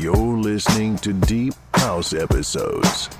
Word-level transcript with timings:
You're 0.00 0.38
listening 0.38 0.96
to 1.00 1.12
Deep 1.12 1.52
House 1.74 2.14
Episodes. 2.14 3.10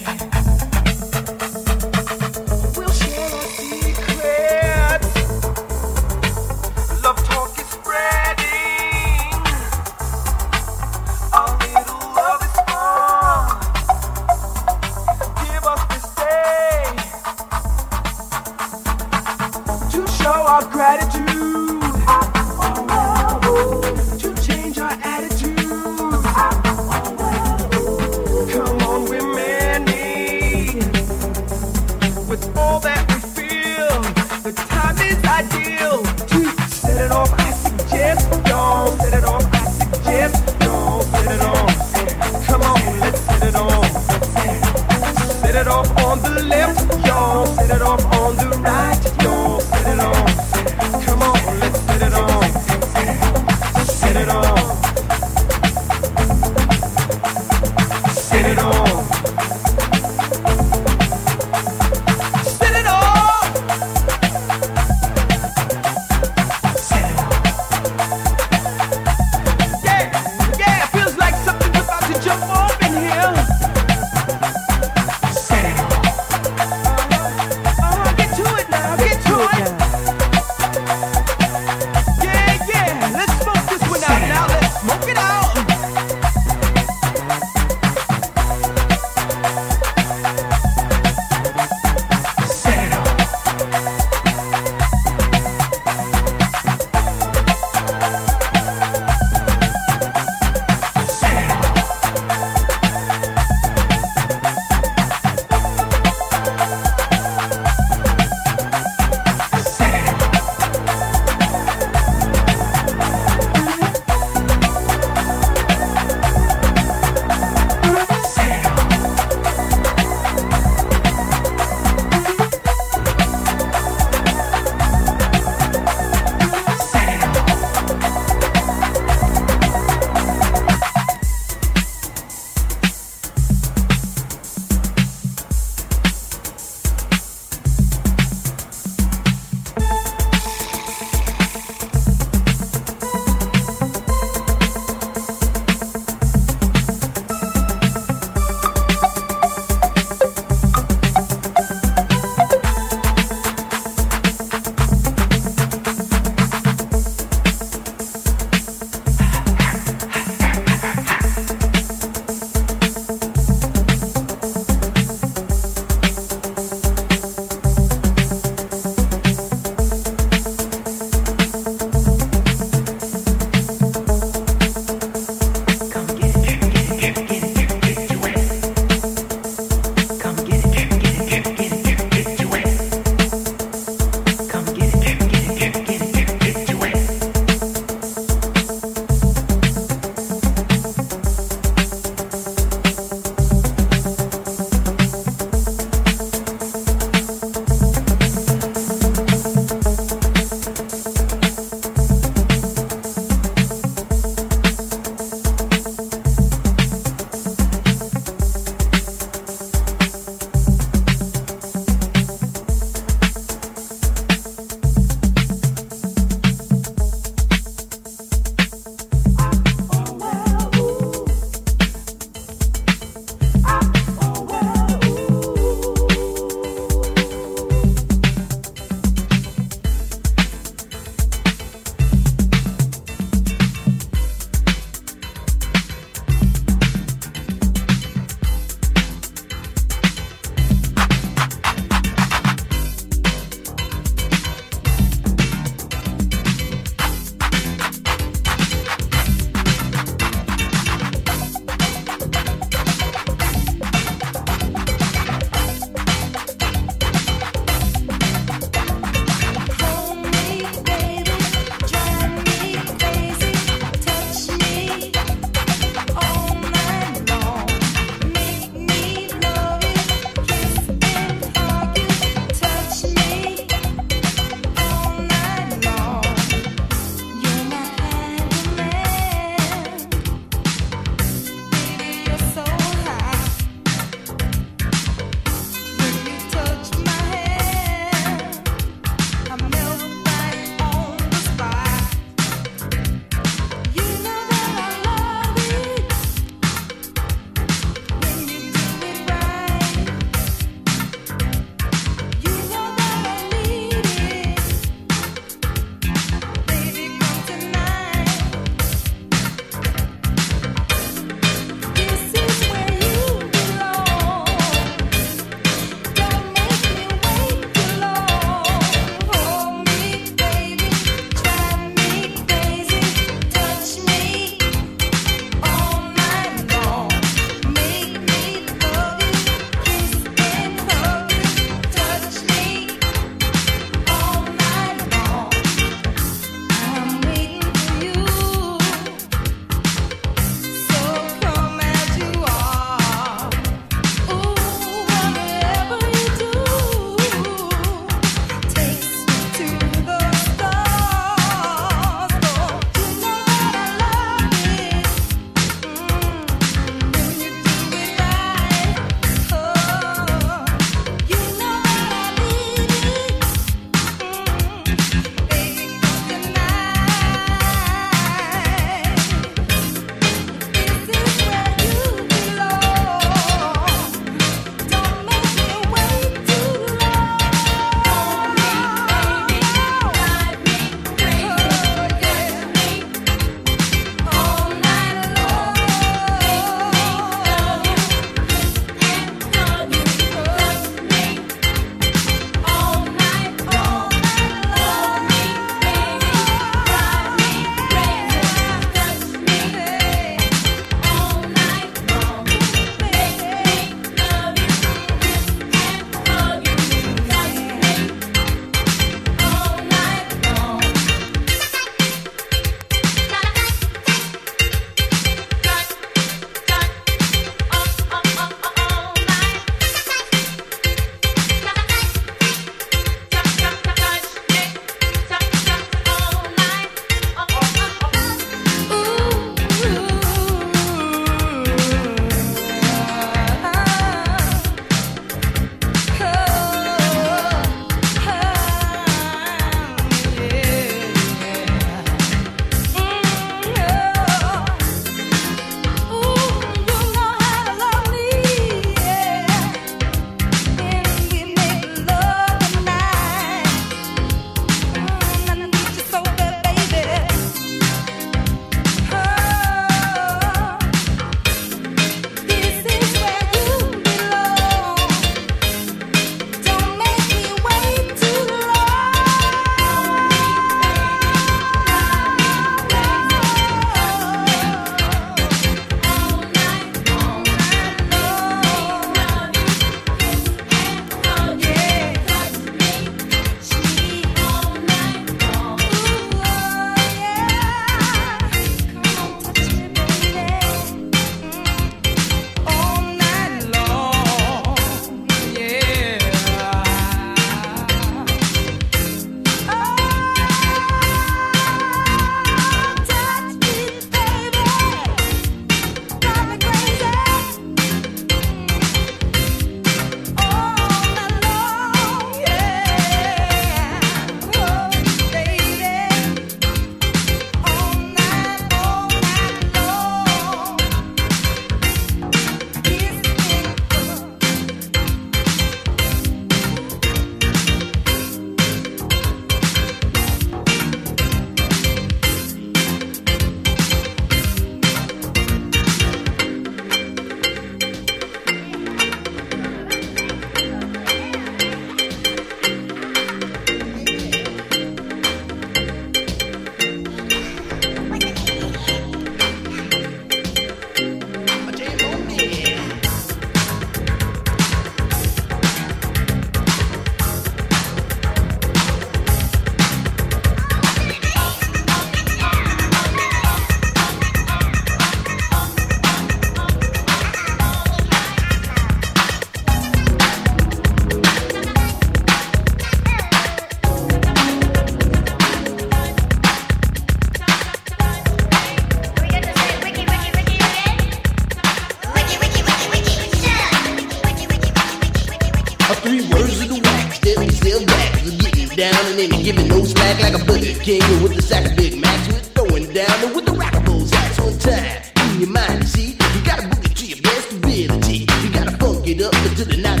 It's 599.44 599.54
good 599.56 599.70
to 599.72 599.76
knock 599.76 600.00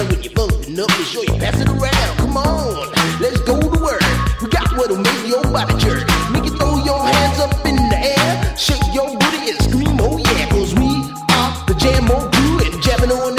and 0.00 0.08
when 0.10 0.22
you're 0.22 0.32
up, 0.32 0.86
be 0.86 1.04
sure 1.04 1.24
you 1.24 1.32
pass 1.40 1.58
it 1.58 1.66
around. 1.66 2.16
Come 2.18 2.36
on, 2.36 2.92
let's 3.20 3.40
go 3.40 3.58
to 3.58 3.80
work. 3.80 4.02
We 4.42 4.48
got 4.48 4.76
what'll 4.76 4.98
make 4.98 5.26
your 5.26 5.42
body 5.44 5.74
jerk. 5.78 6.06
Make 6.30 6.44
you 6.44 6.56
throw 6.58 6.76
your 6.84 7.00
hands 7.00 7.38
up 7.40 7.64
in 7.64 7.76
the 7.76 7.98
air, 7.98 8.56
shake 8.58 8.84
your 8.92 9.08
booty 9.08 9.50
and 9.50 9.62
scream, 9.62 9.96
oh 9.98 10.20
we 10.76 10.88
are 11.32 11.52
the 11.66 11.74
jam 11.78 12.04
oh, 12.10 12.28
and 12.64 12.82
jamming 12.82 13.12
on 13.12 13.31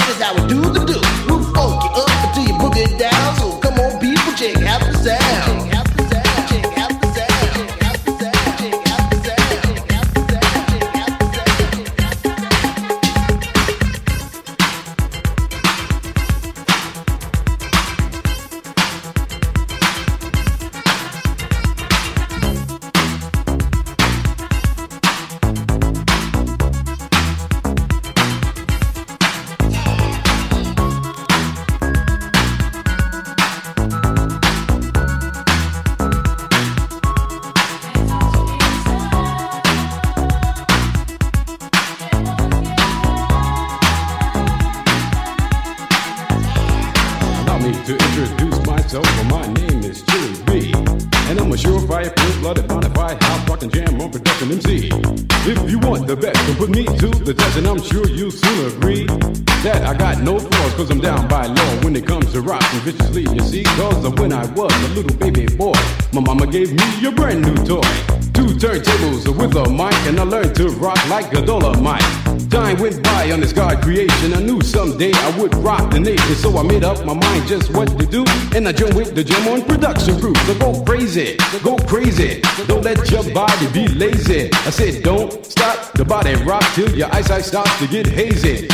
creation. 73.84 74.34
I 74.34 74.42
knew 74.42 74.62
someday 74.62 75.12
I 75.14 75.38
would 75.38 75.54
rock 75.56 75.92
the 75.92 76.00
nation, 76.00 76.36
so 76.36 76.58
I 76.58 76.64
made 76.64 76.84
up 76.84 77.06
my 77.06 77.14
mind 77.14 77.48
just 77.48 77.72
what 77.74 77.88
to 78.00 78.06
do. 78.06 78.24
And 78.56 78.68
I 78.68 78.72
joined 78.72 78.96
with 78.96 79.14
the 79.14 79.24
Jam-On 79.24 79.62
production 79.64 80.20
crew. 80.20 80.34
So 80.48 80.58
go 80.58 80.84
crazy, 80.84 81.38
go 81.62 81.76
crazy. 81.86 82.42
Don't 82.68 82.84
let 82.84 83.12
your 83.12 83.24
body 83.34 83.68
be 83.72 83.88
lazy. 83.88 84.50
I 84.54 84.72
said, 84.72 85.04
don't 85.04 85.46
stop 85.46 85.94
the 85.94 86.06
body 86.06 86.36
rock 86.44 86.64
till 86.74 86.90
your 86.96 87.14
eyesight 87.14 87.46
starts 87.46 87.78
to 87.80 87.88
get 87.88 88.08
hazy. 88.08 88.68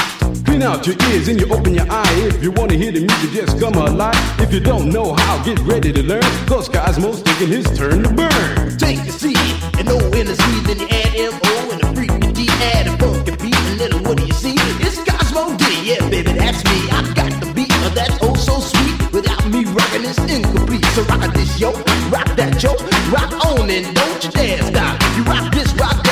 Clean 0.46 0.62
out 0.62 0.86
your 0.86 0.96
ears 1.10 1.28
and 1.28 1.40
you 1.40 1.48
open 1.52 1.74
your 1.74 1.90
eye. 1.90 2.14
If 2.30 2.44
you 2.44 2.52
wanna 2.52 2.76
hear 2.76 2.92
the 2.92 3.02
music, 3.02 3.32
just 3.32 3.60
come 3.60 3.74
alive. 3.74 4.16
If 4.40 4.54
you 4.54 4.60
don't 4.60 4.90
know 4.90 5.14
how, 5.14 5.44
get 5.44 5.60
ready 5.62 5.92
to 5.92 6.04
learn. 6.04 6.30
Cause 6.48 6.70
Cozmo's 6.70 7.22
taking 7.24 7.48
his 7.48 7.66
turn 7.78 8.04
to 8.04 8.10
burn. 8.14 8.78
Take 8.78 9.00
a 9.00 9.12
seat 9.12 9.38
and 9.78 9.88
no 9.88 9.98
in 9.98 10.28
the 10.28 10.36
season, 10.36 10.80
you 10.80 10.88
add 10.88 11.16
M-O 11.16 11.72
and 11.72 11.82
the 11.82 11.88
freak 11.96 12.34
D 12.34 12.48
add 12.50 12.99
yeah, 15.90 16.10
baby, 16.10 16.34
that's 16.34 16.64
me. 16.66 16.90
I 16.92 17.02
got 17.14 17.32
the 17.42 17.52
beat, 17.54 17.70
that's 17.96 18.18
oh 18.22 18.36
so 18.36 18.60
sweet. 18.60 19.12
Without 19.12 19.44
me 19.50 19.66
rocking, 19.66 20.06
it's 20.06 20.20
incomplete. 20.20 20.86
So 20.94 21.02
rock 21.04 21.34
this, 21.34 21.60
yo, 21.60 21.72
rock 22.14 22.30
that, 22.36 22.62
yo, 22.62 22.74
rock 23.10 23.34
on 23.46 23.70
and 23.70 23.96
don't 23.96 24.24
you 24.24 24.32
dance, 24.32 24.70
now. 24.72 24.98
You 25.18 25.24
rock 25.24 25.52
this, 25.52 25.74
rock. 25.74 26.09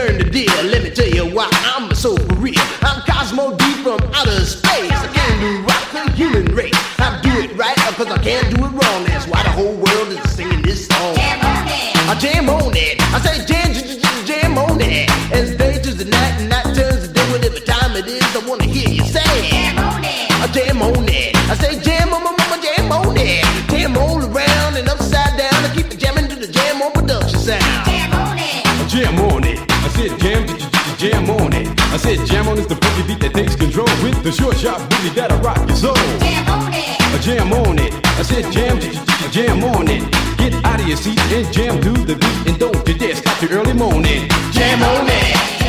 learn 0.00 0.18
the 0.18 0.24
deal. 0.24 0.56
Let 0.72 0.82
me 0.82 0.90
tell 0.90 1.08
you 1.08 1.26
why 1.34 1.48
I'm 1.74 1.94
so 1.94 2.16
real. 2.40 2.64
I'm 2.82 3.02
Cozmo 3.08 3.56
D 3.56 3.64
from 3.84 4.00
outer 4.14 4.44
space. 4.44 4.92
I 4.92 5.08
can 5.12 5.32
do 5.44 5.50
rock 5.68 5.84
the 5.92 6.02
human 6.12 6.46
race. 6.54 6.80
I 6.98 7.20
do 7.22 7.32
it 7.44 7.52
right 7.56 7.76
because 7.88 8.06
I 8.06 8.18
can't 8.18 8.48
do 8.54 8.64
it 8.64 8.72
wrong. 8.78 9.00
That's 9.04 9.26
why 9.26 9.42
the 9.42 9.50
whole 9.50 9.76
world 9.84 10.08
is 10.08 10.22
singing 10.32 10.62
this 10.62 10.86
song. 10.86 11.14
Jam 11.16 11.40
on. 11.44 11.60
I 12.12 12.14
jam 12.18 12.48
on 12.48 12.72
it. 12.74 12.96
I 13.14 13.18
say 13.20 13.36
jam, 13.50 13.68
jam, 13.74 14.26
jam 14.26 14.58
on 14.58 14.80
it. 14.80 15.10
And 15.34 15.48
stay 15.54 15.74
to 15.82 15.90
the 15.94 16.06
night 16.06 16.34
and 16.40 16.48
night 16.48 16.68
turns 16.74 17.06
to 17.06 17.12
day. 17.12 17.26
Whatever 17.32 17.60
time 17.60 17.96
it 17.96 18.06
is, 18.06 18.24
I 18.36 18.40
wanna 18.48 18.64
hear 18.64 18.88
you 18.88 19.04
say. 19.04 19.50
Jam 19.50 19.78
on 19.78 20.04
it, 20.04 20.30
I 20.44 20.46
jam 20.56 20.82
on 20.82 21.08
it. 21.08 21.36
I 21.52 21.54
say 21.56 21.80
jam. 21.80 21.99
that 33.20 33.34
takes 33.34 33.54
control 33.54 33.88
with 34.02 34.22
the 34.22 34.32
short 34.32 34.56
shot 34.56 34.78
booty 34.90 35.10
that'll 35.10 35.38
rock 35.38 35.58
your 35.68 35.76
soul. 35.76 35.94
Jam 36.20 36.48
on 36.48 36.72
it. 36.74 37.14
A 37.14 37.18
jam 37.22 37.52
on 37.52 37.78
it. 37.78 37.92
I 38.18 38.22
said 38.22 38.50
jam, 38.52 38.80
jam 39.30 39.64
on 39.64 39.88
it. 39.88 40.02
Get 40.36 40.54
out 40.64 40.80
of 40.80 40.88
your 40.88 40.96
seat 40.96 41.20
and 41.32 41.52
jam 41.52 41.80
to 41.82 41.92
the 41.92 42.16
beat 42.16 42.48
and 42.48 42.58
don't 42.58 42.88
you 42.88 42.94
dare 42.94 43.14
stop 43.14 43.40
your 43.42 43.52
early 43.52 43.74
morning. 43.74 44.28
Jam 44.52 44.82
on 44.82 45.06
it. 45.08 45.59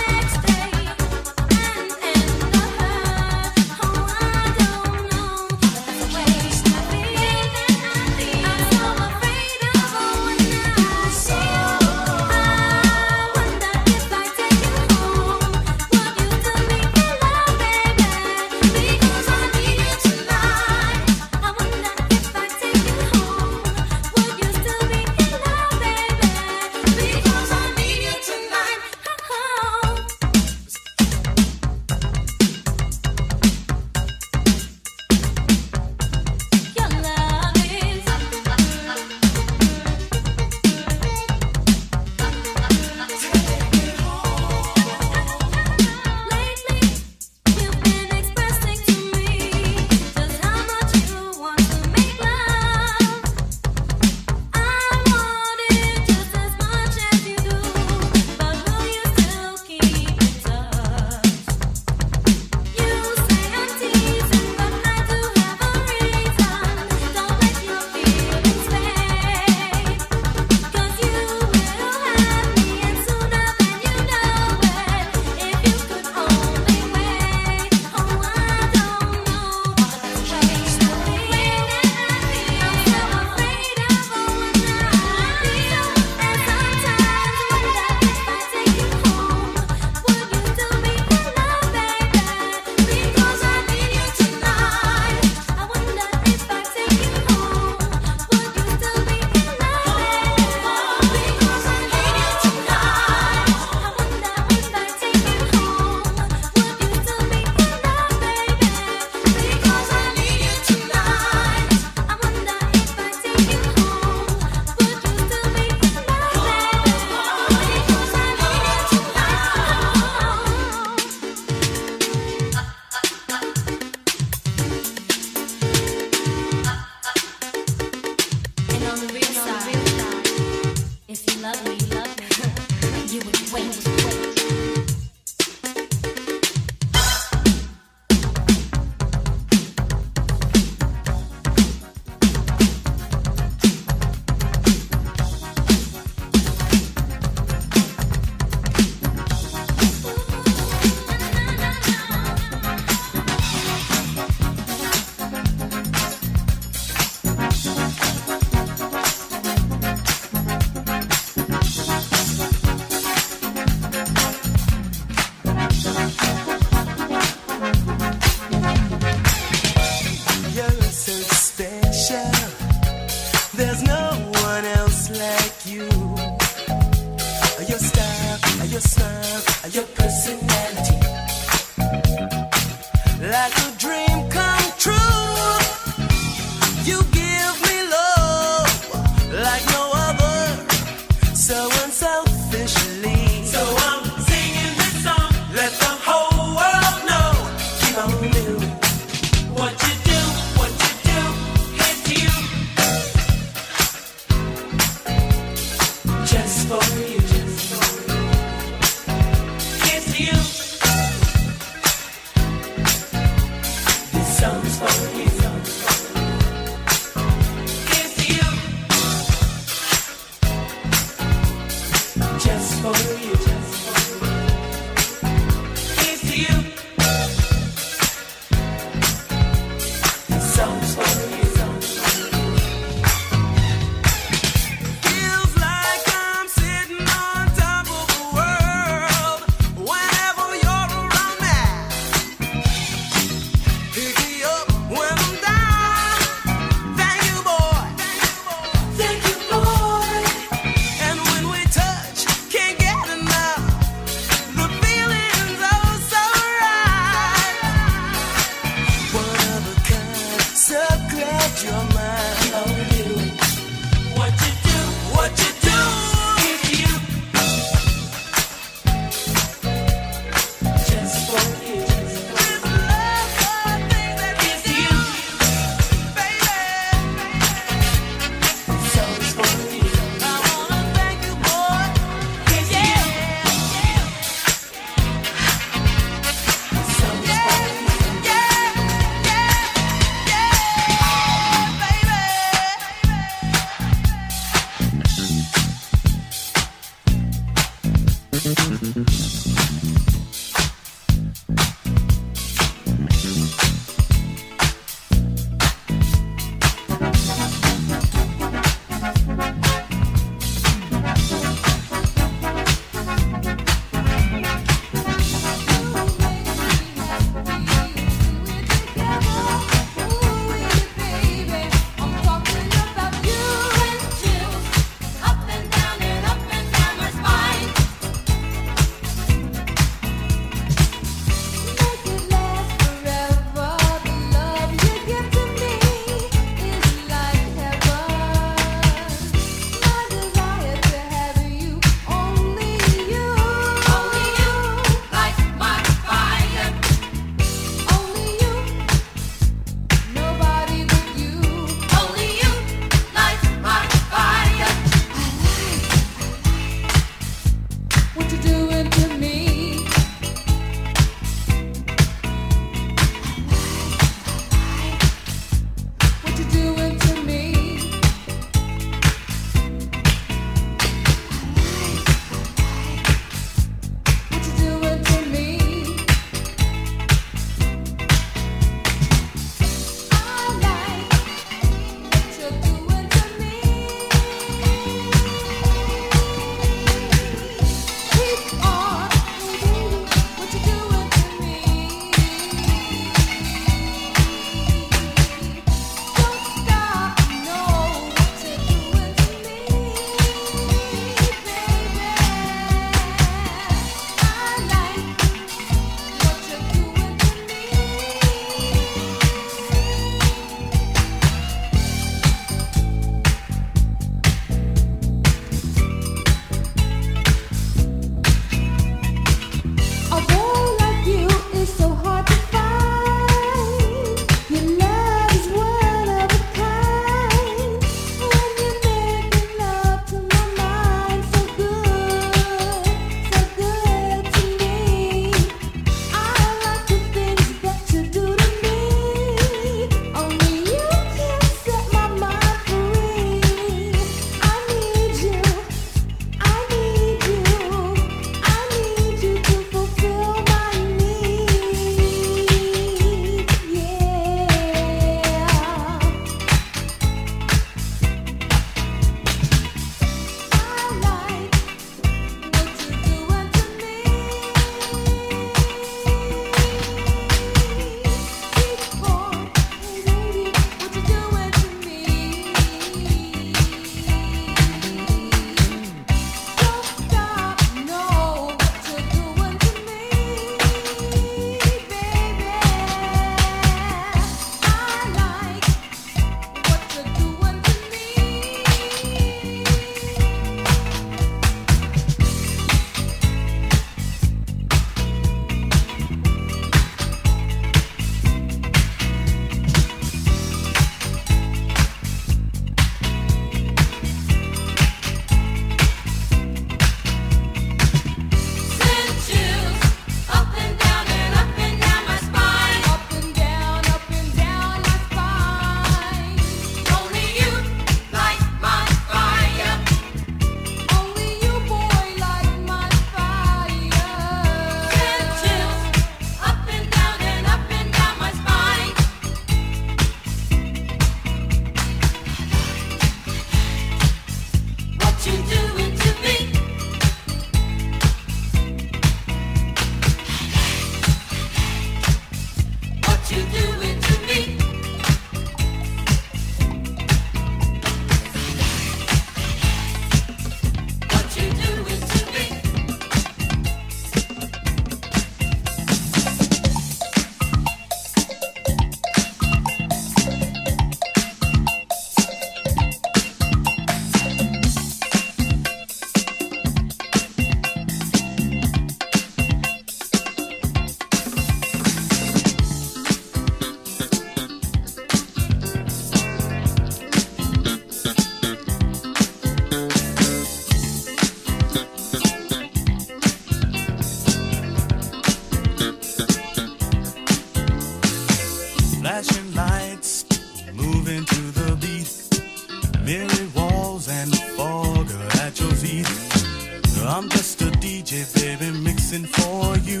DJ, 598.08 598.24
baby, 598.58 598.78
mixing 598.78 599.26
for 599.26 599.76
you. 599.84 600.00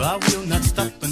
I 0.00 0.16
will 0.16 0.46
not 0.46 0.64
stop. 0.64 1.05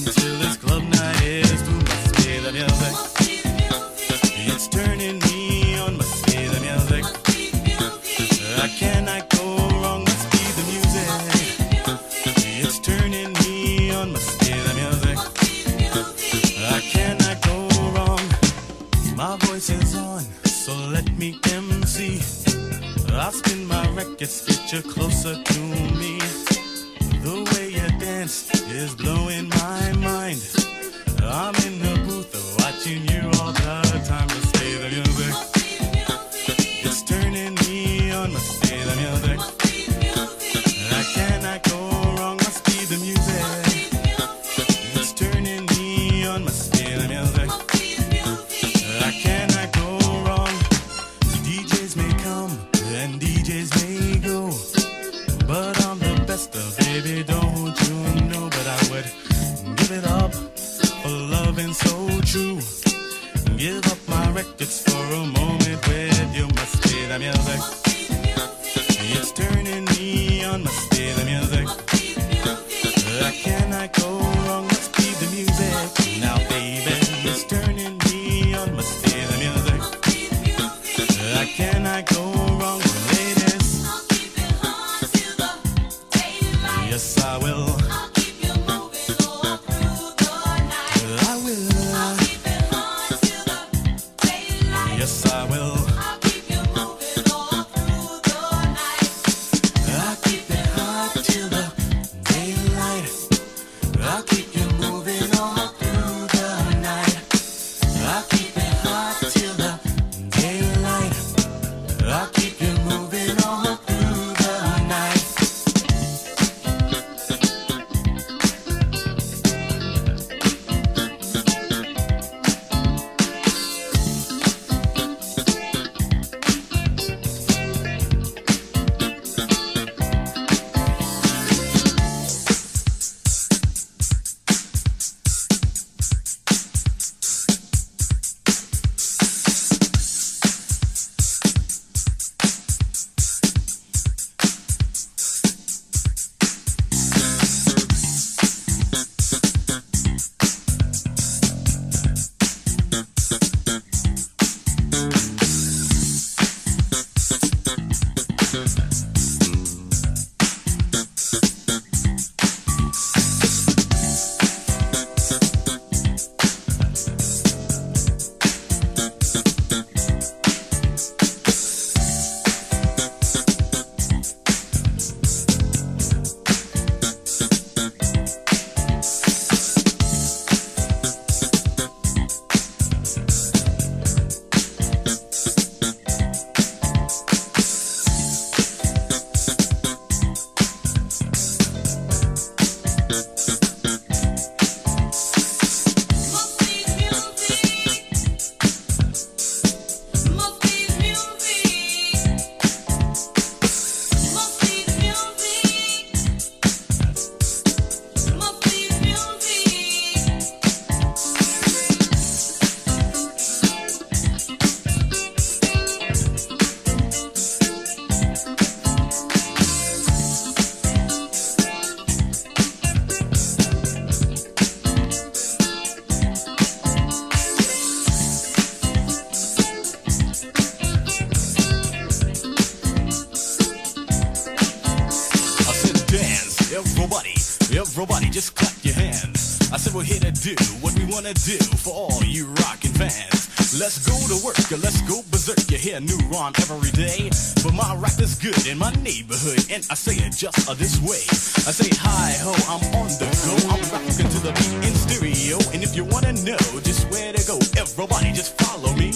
Wanna 241.25 241.35
do 241.41 241.57
for 241.81 241.95
all 241.95 242.23
you 242.25 242.45
rockin' 242.61 242.93
fans. 242.93 243.49
Let's 243.81 243.97
go 244.05 244.13
to 244.13 244.37
work, 244.45 244.61
or 244.69 244.77
let's 244.85 245.01
go 245.09 245.25
berserk. 245.33 245.57
You 245.71 245.79
hear 245.79 245.99
new 245.99 246.21
rhyme 246.29 246.53
every 246.61 246.93
day, 246.93 247.31
but 247.65 247.73
my 247.73 247.97
rap 247.97 248.21
is 248.21 248.37
good 248.37 248.67
in 248.67 248.77
my 248.77 248.93
neighborhood, 249.01 249.65
and 249.73 249.81
I 249.89 249.97
say 249.97 250.21
it 250.21 250.37
just 250.37 250.69
uh, 250.69 250.75
this 250.75 251.01
way. 251.01 251.25
I 251.65 251.73
say 251.73 251.89
hi 251.97 252.37
ho, 252.45 252.53
I'm 252.69 252.85
on 253.01 253.09
the 253.17 253.25
go, 253.41 253.57
I'm 253.73 253.81
rockin' 253.89 254.29
to 254.29 254.41
the 254.45 254.53
beat 254.53 254.85
in 254.85 254.93
stereo, 254.93 255.57
and 255.73 255.81
if 255.81 255.97
you 255.97 256.05
wanna 256.05 256.37
know 256.45 256.61
just 256.85 257.09
where 257.09 257.33
to 257.33 257.41
go, 257.49 257.57
everybody 257.81 258.29
just 258.37 258.61
follow 258.61 258.93
me. 258.93 259.09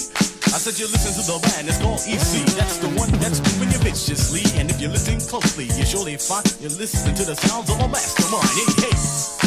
I 0.49 0.57
said 0.57 0.81
you 0.81 0.89
listen 0.89 1.13
to 1.13 1.23
the 1.29 1.37
band, 1.45 1.69
it's 1.69 1.77
called 1.77 2.01
EC. 2.09 2.41
That's 2.57 2.81
the 2.81 2.89
one 2.97 3.13
that's 3.21 3.45
moving 3.45 3.69
you 3.69 3.81
viciously. 3.85 4.49
And 4.57 4.71
if 4.71 4.81
you 4.81 4.89
listen 4.89 5.21
closely, 5.21 5.69
you 5.77 5.85
surely 5.85 6.17
find 6.17 6.47
you're 6.57 6.73
listening 6.73 7.15
to 7.21 7.25
the 7.29 7.37
sounds 7.37 7.69
of 7.69 7.77
a 7.77 7.89
mastermind. 7.89 8.49
Hey, 8.57 8.89
hey. 8.89 9.38